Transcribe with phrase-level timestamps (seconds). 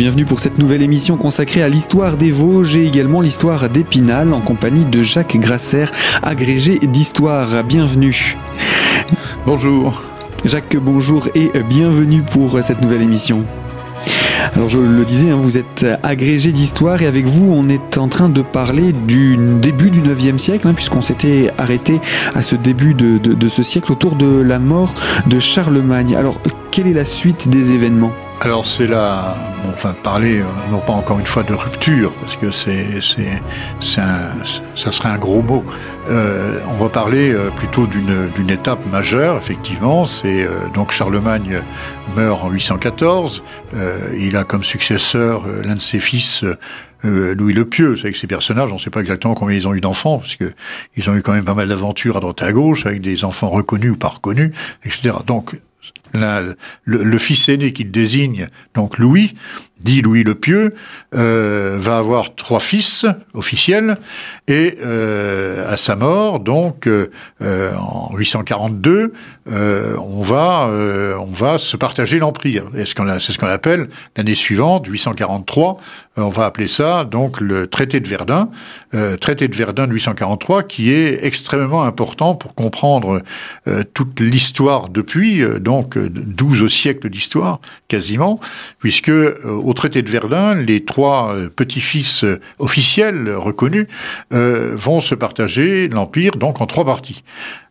[0.00, 4.40] bienvenue pour cette nouvelle émission consacrée à l'histoire des Vosges et également l'histoire d'Épinal en
[4.40, 5.84] compagnie de Jacques Grasser,
[6.22, 7.62] agrégé d'histoire.
[7.64, 8.38] Bienvenue.
[9.44, 10.02] Bonjour.
[10.46, 13.44] Jacques, bonjour et bienvenue pour cette nouvelle émission.
[14.56, 18.08] Alors je le disais, hein, vous êtes agrégé d'histoire et avec vous on est en
[18.08, 22.00] train de parler du début du 9e siècle, hein, puisqu'on s'était arrêté
[22.34, 24.94] à ce début de, de ce siècle autour de la mort
[25.26, 26.16] de Charlemagne.
[26.16, 28.12] Alors quelle est la suite des événements?
[28.40, 29.36] Alors c'est là,
[29.68, 33.40] enfin parler, euh, non pas encore une fois de rupture, parce que c'est, c'est,
[33.80, 35.62] ça serait un gros mot.
[36.08, 40.06] Euh, on va parler euh, plutôt d'une, étape majeure, effectivement.
[40.06, 41.60] C'est donc Charlemagne
[42.16, 43.42] meurt en 814.
[44.16, 46.44] il a comme successeur l'un de ses fils.
[47.02, 49.80] Louis le Pieux, avec ces personnages, on ne sait pas exactement combien ils ont eu
[49.80, 50.52] d'enfants, parce que
[50.96, 53.24] ils ont eu quand même pas mal d'aventures à droite et à gauche, avec des
[53.24, 54.52] enfants reconnus ou pas reconnus,
[54.84, 55.12] etc.
[55.26, 55.54] Donc
[56.14, 59.34] le, fils aîné qu'il désigne, donc Louis,
[59.82, 60.70] dit Louis le Pieux,
[61.14, 63.96] euh, va avoir trois fils officiels
[64.46, 67.08] et euh, à sa mort, donc euh,
[67.40, 69.12] en 842,
[69.46, 70.70] on va
[71.18, 72.64] on va se partager l'empire.
[72.74, 75.80] C'est ce qu'on appelle l'année suivante, 843,
[76.16, 78.48] on va appeler ça donc le traité de Verdun,
[79.20, 83.22] traité de Verdun de 843, qui est extrêmement important pour comprendre
[83.94, 88.40] toute l'histoire depuis, donc 12 siècles d'histoire quasiment,
[88.78, 93.86] puisque au traité de Verdun, les trois euh, petits-fils euh, officiels reconnus
[94.32, 97.22] euh, vont se partager l'empire donc en trois parties.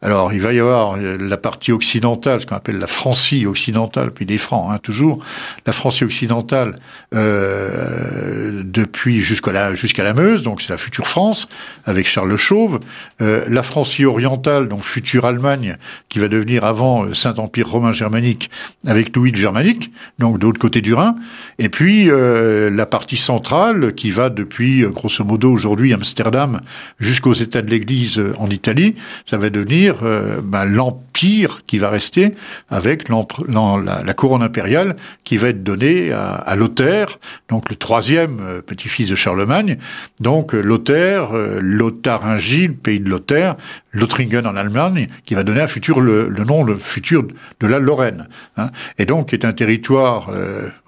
[0.00, 4.26] Alors, il va y avoir la partie occidentale, ce qu'on appelle la Francie occidentale, puis
[4.26, 5.18] des Francs, hein, toujours.
[5.66, 6.76] La Francie occidentale,
[7.16, 11.48] euh, depuis jusqu'à la, jusqu'à la Meuse, donc c'est la future France,
[11.84, 12.78] avec Charles Chauve.
[13.20, 15.76] Euh, la Francie orientale, donc future Allemagne,
[16.08, 18.50] qui va devenir avant Saint-Empire romain germanique,
[18.86, 19.90] avec Louis le germanique,
[20.20, 21.16] donc de l'autre côté du Rhin.
[21.58, 26.60] Et puis, euh, la partie centrale, qui va depuis, grosso modo, aujourd'hui, Amsterdam,
[27.00, 28.94] jusqu'aux États de l'Église en Italie,
[29.26, 32.32] ça va devenir euh, bah, l'empire qui va rester
[32.68, 37.18] avec la, couronne impériale qui va être donnée à, Lothaire,
[37.48, 39.78] donc le troisième euh, petit-fils de Charlemagne.
[40.20, 43.56] Donc euh, Lothaire, Lotharingie, le pays de Lothaire,
[43.92, 47.24] Lothringen en Allemagne, qui va donner un futur le, nom le futur
[47.60, 48.28] de la Lorraine.
[48.56, 48.70] Hein.
[48.98, 50.30] Et donc est un territoire,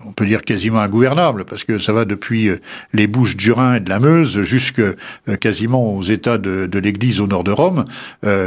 [0.04, 2.50] on peut dire quasiment ingouvernable, parce que ça va depuis
[2.92, 4.82] les Bouches du Rhin et de la Meuse jusque
[5.40, 7.84] quasiment aux États de, de l'Église au nord de Rome.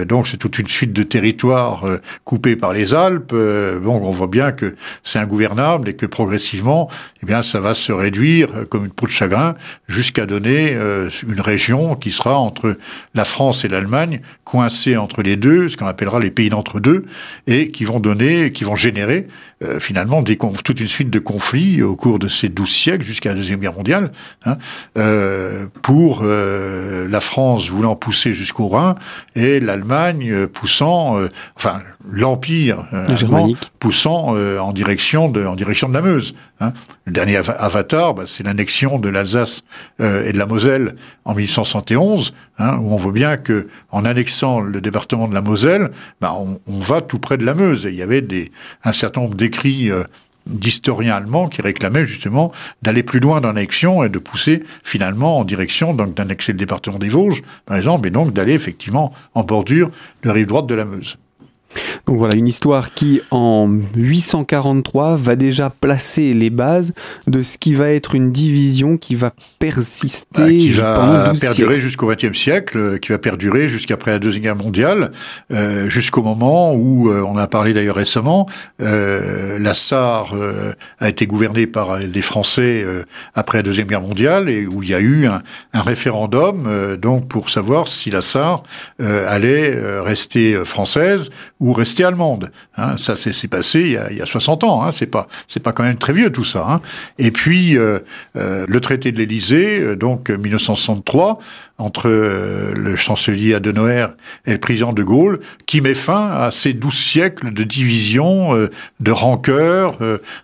[0.07, 3.31] donc c'est toute une suite de territoires euh, coupés par les Alpes.
[3.33, 6.89] Euh, bon, on voit bien que c'est ingouvernable et que progressivement,
[7.21, 9.55] eh bien, ça va se réduire euh, comme une peau de chagrin
[9.87, 10.73] jusqu'à donner
[11.27, 12.77] une région qui sera entre
[13.13, 17.05] la France et l'Allemagne, coincée entre les deux, ce qu'on appellera les pays d'entre-deux,
[17.47, 19.27] et qui vont donner, qui vont générer
[19.79, 23.35] finalement des, toute une suite de conflits au cours de ces douze siècles jusqu'à la
[23.35, 24.11] deuxième guerre mondiale,
[24.45, 24.57] hein,
[25.81, 28.95] pour la France voulant pousser jusqu'au Rhin
[29.35, 33.05] et l'Allemagne euh, poussant, euh, enfin l'empire euh,
[33.79, 36.33] poussant en direction de en direction de la Meuse.
[36.59, 36.73] Hein.
[37.05, 39.63] Le dernier avatar, bah, c'est l'annexion de l'Alsace
[39.99, 40.95] et de la Moselle
[41.25, 45.91] en 1871, hein, où on voit bien que en annexant le département de la Moselle,
[46.21, 47.83] bah, on, va tout près de la Meuse.
[47.83, 48.25] Il y avait
[48.83, 49.91] un certain nombre d'écrits
[50.47, 52.51] d'historiens allemands qui réclamaient justement
[52.81, 56.99] d'aller plus loin dans l'annexion et de pousser finalement en direction donc d'annexer le département
[56.99, 59.89] des Vosges, par exemple, et donc d'aller effectivement en bordure
[60.23, 61.17] de la rive droite de la Meuse.
[62.05, 66.93] Donc voilà, une histoire qui, en 843, va déjà placer les bases
[67.27, 72.07] de ce qui va être une division qui va persister bah, qui va perdurer jusqu'au
[72.07, 75.11] XXe siècle, euh, qui va perdurer jusqu'après la Deuxième Guerre mondiale,
[75.51, 78.47] euh, jusqu'au moment où, euh, on a parlé d'ailleurs récemment,
[78.81, 79.73] euh, la
[80.33, 82.85] euh, a été gouvernée par des Français
[83.33, 85.41] après la Deuxième Guerre mondiale et où il y a eu un,
[85.73, 88.63] un référendum donc pour savoir si la Sarre
[88.99, 91.29] allait rester française
[91.59, 92.51] ou rester allemande.
[92.78, 93.16] Hein, ça
[93.48, 94.84] passé il y, a, il y, a, 60 ans.
[94.84, 96.66] Hein, c'est pas c'est pas quand même très vieux tout ça.
[96.68, 96.81] Hein.
[97.19, 98.00] Et puis euh,
[98.36, 101.40] euh, le traité de l'Élysée, euh, donc 1963,
[101.78, 104.07] entre le chancelier Adenauer
[104.45, 108.69] et le président de Gaulle, qui met fin à ces douze siècles de division,
[109.00, 109.98] de rancœur.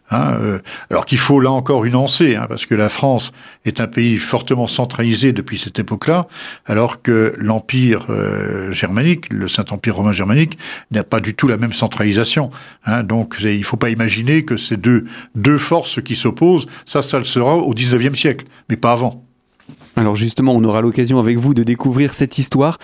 [0.10, 3.32] Alors qu'il faut là encore une hein, parce que la France
[3.64, 6.28] est un pays fortement centralisé depuis cette époque-là,
[6.66, 8.08] alors que l'empire
[8.72, 10.58] germanique, le Saint-Empire romain germanique,
[10.90, 12.50] n'a pas du la même centralisation.
[12.86, 15.06] Hein, donc il ne faut pas imaginer que ces deux,
[15.36, 19.24] deux forces qui s'opposent, ça, ça le sera au 19e siècle, mais pas avant.
[19.96, 22.78] Alors justement, on aura l'occasion avec vous de découvrir cette histoire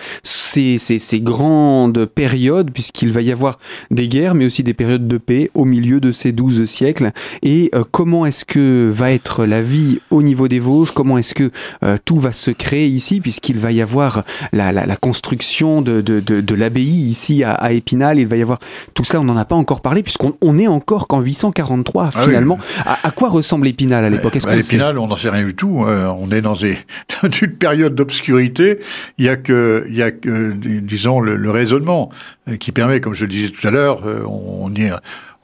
[0.56, 3.58] ces, ces, ces grandes périodes, puisqu'il va y avoir
[3.90, 7.12] des guerres, mais aussi des périodes de paix au milieu de ces douze siècles.
[7.42, 10.92] Et euh, comment est-ce que va être la vie au niveau des Vosges?
[10.92, 11.50] Comment est-ce que
[11.84, 14.24] euh, tout va se créer ici, puisqu'il va y avoir
[14.54, 18.18] la, la, la construction de, de, de, de l'abbaye ici à, à, Épinal?
[18.18, 18.58] Il va y avoir
[18.94, 22.22] tout cela, on n'en a pas encore parlé, puisqu'on on est encore qu'en 843 ah
[22.22, 22.58] finalement.
[22.58, 22.82] Oui.
[22.86, 24.38] À, à, quoi ressemble Épinal à l'époque?
[24.42, 25.84] Bah, Épinal, on n'en sait rien du tout.
[25.86, 28.78] Euh, on est dans, une période d'obscurité.
[29.18, 32.10] Il y a que, il y a que disons, le, raisonnement
[32.48, 34.90] euh, qui permet, comme je le disais tout à l'heure, euh, on, est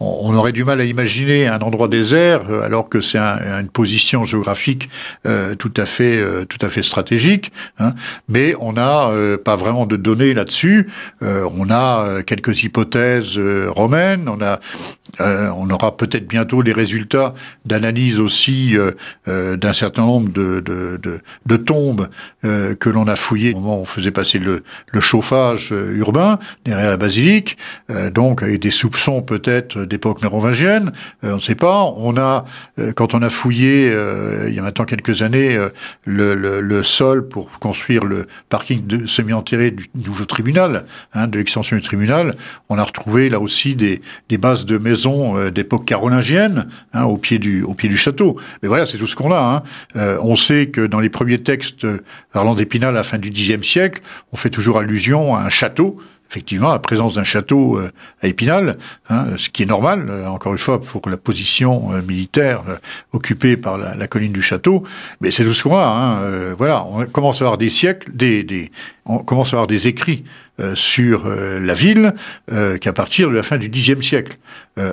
[0.02, 3.69] on aurait du mal à imaginer un endroit désert euh, alors que c'est un, une
[3.69, 4.88] position géographique
[5.26, 7.52] euh, tout à fait euh, tout à fait stratégique.
[7.78, 7.94] Hein.
[8.28, 9.10] Mais on n'a
[9.44, 10.88] pas vraiment de données là-dessus.
[11.20, 13.38] On a quelques hypothèses
[13.69, 14.28] romaines.
[14.28, 14.58] On a
[15.19, 17.34] on aura peut-être bientôt les résultats
[17.64, 18.76] d'analyse aussi
[19.26, 22.08] d'un certain nombre de, de, de, de tombes
[22.43, 26.90] que l'on a fouillées au moment où on faisait passer le, le chauffage urbain derrière
[26.90, 27.58] la basilique.
[28.12, 30.91] donc et des soupçons peut-être d'époque mérovingienne,
[31.23, 31.85] euh, on ne sait pas.
[31.97, 32.47] On a,
[32.79, 35.59] euh, quand on a fouillé, euh, il y a maintenant quelques années,
[36.05, 42.35] le, sol pour construire le parking semi-enterré du nouveau tribunal, hein, de l'extension du tribunal,
[42.69, 44.00] on a retrouvé là aussi des,
[44.39, 48.37] bases de maisons d'époque carolingienne hein, au pied du au pied du château.
[48.62, 49.62] Mais voilà, c'est tout ce qu'on a.
[49.95, 50.17] Hein.
[50.23, 51.87] on sait que dans les premiers textes
[52.33, 54.03] parlant d'Épinal à la fin du Xe siècle,
[54.33, 55.97] on fait toujours allusion à un château
[56.32, 57.93] effectivement la présence d'un château euh,
[58.23, 58.76] à Épinal,
[59.11, 62.62] hein, ce qui est normal, euh, encore une fois, pour la position euh, militaire
[63.12, 64.82] occupée par la, la, colline du château.
[65.20, 65.84] Mais c'est tout ce qu'on a.
[65.84, 68.70] Hein, voilà, on commence à avoir des siècles, des, des
[69.05, 70.25] on commence à avoir des écrits
[70.61, 72.12] euh, sur euh, la ville
[72.52, 74.37] euh, qu'à partir de la fin du Xe siècle.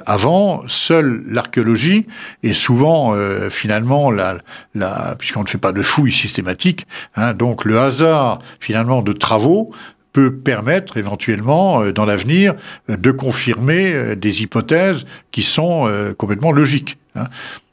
[0.05, 2.05] avant, seule l'archéologie
[2.43, 3.15] et souvent
[3.49, 4.39] finalement la,
[4.75, 6.85] la puisqu'on ne fait pas de fouilles systématiques,
[7.15, 9.67] hein, donc le hasard finalement de travaux
[10.13, 12.55] peut permettre éventuellement euh, dans l'avenir
[12.89, 16.97] euh, de confirmer euh, des hypothèses qui sont complètement logiques.
[17.15, 17.25] Hein.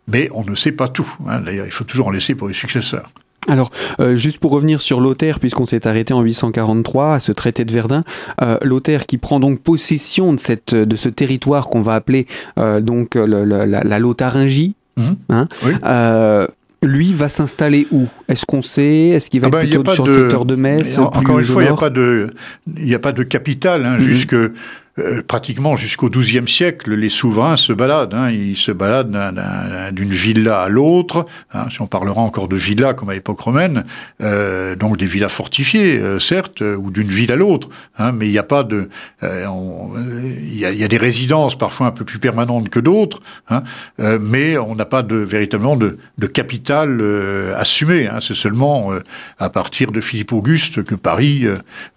[0.08, 1.08] Mais on ne sait pas tout.
[1.26, 1.40] Hein.
[1.40, 3.06] D'ailleurs, il faut toujours en laisser pour les successeurs.
[3.48, 7.64] Alors, euh, juste pour revenir sur Lothaire, puisqu'on s'est arrêté en 843 à ce traité
[7.64, 8.02] de Verdun,
[8.42, 12.26] euh, Lothaire qui prend donc possession de, cette, de ce territoire qu'on va appeler
[12.58, 15.02] euh, donc le, le, la, la, Lotharingie, mmh.
[15.30, 15.72] hein, oui.
[16.82, 18.06] Lui va s'installer où?
[18.28, 19.08] Est-ce qu'on sait?
[19.08, 20.10] Est-ce qu'il va ah ben, plutôt sur de...
[20.10, 22.30] le secteur de Metz Encore une fois, il n'y a pas de,
[22.92, 24.02] a pas de capitale hein, mmh.
[24.02, 24.36] jusque
[24.98, 28.14] euh, pratiquement jusqu'au XIIe siècle, les souverains se baladent.
[28.14, 29.16] Hein, ils se baladent
[29.92, 31.26] d'une villa à l'autre.
[31.52, 33.84] Hein, si on parlera encore de villa comme à l'époque romaine,
[34.22, 37.68] euh, donc des villas fortifiées, euh, certes, euh, ou d'une ville à l'autre.
[37.98, 38.88] Hein, mais il n'y a pas de,
[39.22, 43.62] il y a, y, a, des résidences parfois un peu plus permanentes que d'autres, hein,
[43.98, 47.02] mais on n'a pas de véritablement de, de capital
[47.56, 48.06] assumé.
[48.06, 48.90] Hein, C'est seulement
[49.38, 51.46] à partir de Philippe Auguste que Paris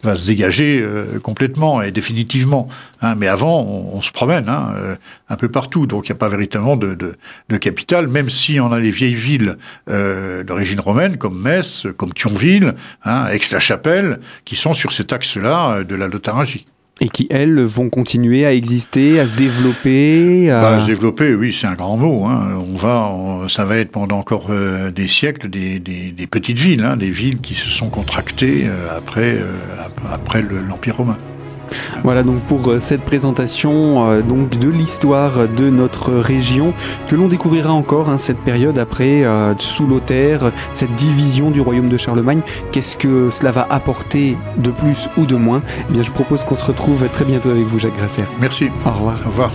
[0.04, 0.86] va se dégager
[1.22, 2.68] complètement et définitivement.
[3.02, 4.96] Hein, mais avant, on, on se promène hein, euh,
[5.30, 7.16] un peu partout, donc il n'y a pas véritablement de, de,
[7.48, 9.56] de, capitale, même si on a les vieilles villes
[9.90, 12.74] euh, d'origine romaine, comme Metz, comme Thionville,
[13.06, 16.66] hein, Aix-la-Chapelle, qui sont sur cet axe-là euh, de la Lotharingie.
[17.02, 20.60] Et qui, elles, vont continuer à exister, à se développer à...
[20.60, 22.26] Bah, se développer, oui, c'est un grand mot.
[22.26, 24.52] On va, on, ça va être pendant encore
[24.94, 29.38] des siècles des, des, des petites villes, des villes qui se sont contractées après,
[30.12, 31.18] après l'Empire romain.
[32.04, 36.74] Voilà donc pour euh, cette présentation euh, donc de l'histoire de notre région
[37.08, 41.90] que l'on découvrira encore hein, cette période après euh, sous Lothaire, cette division du royaume
[41.90, 42.42] de Charlemagne.
[42.72, 45.62] Qu'est-ce que cela va apporter de plus ou de moins?
[45.90, 48.24] Eh Bien, je propose qu'on se retrouve très bientôt avec vous, Jacques Grasser.
[48.40, 48.70] Merci.
[48.86, 49.20] Au revoir.
[49.26, 49.52] Au revoir.